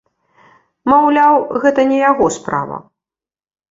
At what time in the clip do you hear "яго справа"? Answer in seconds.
2.09-2.85